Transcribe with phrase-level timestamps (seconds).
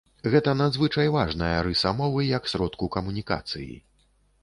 [0.35, 3.73] Гэта надзвычай важная рыса мовы як сродку камунікацыі.